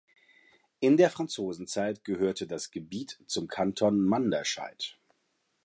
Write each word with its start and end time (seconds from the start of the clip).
In 0.79 0.97
der 0.97 1.11
Franzosenzeit 1.11 2.03
gehörte 2.03 2.47
das 2.47 2.71
Gebiet 2.71 3.21
zum 3.27 3.47
Kanton 3.47 3.99
Manderscheid. 4.01 4.97